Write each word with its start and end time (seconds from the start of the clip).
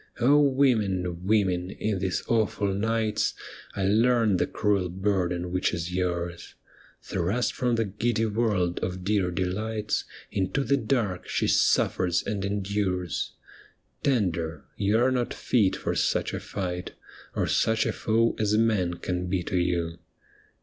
women, 0.19 1.27
women, 1.27 1.69
in 1.69 1.99
these 1.99 2.23
awful 2.27 2.73
nights 2.73 3.35
1 3.75 4.01
learned 4.01 4.39
the 4.39 4.47
cruel 4.47 4.89
burden 4.89 5.51
which 5.51 5.75
is 5.75 5.93
yours! 5.93 6.55
Thrust 7.03 7.53
from 7.53 7.75
the 7.75 7.85
giddy 7.85 8.25
world 8.25 8.79
of 8.79 9.03
dear 9.03 9.29
delights 9.29 10.05
Into 10.31 10.63
the 10.63 10.75
dark, 10.75 11.27
she 11.29 11.47
suffers 11.47 12.23
and 12.25 12.43
endures. 12.43 13.33
Tender, 14.01 14.65
you 14.75 14.97
arc 14.97 15.13
not 15.13 15.35
fit 15.35 15.75
for 15.75 15.93
such 15.93 16.33
a 16.33 16.39
fight 16.39 16.93
Or 17.35 17.45
such 17.45 17.85
a 17.85 17.93
foe 17.93 18.35
as 18.39 18.57
man 18.57 18.95
can 18.95 19.27
be 19.27 19.43
to 19.43 19.55
you. 19.57 19.99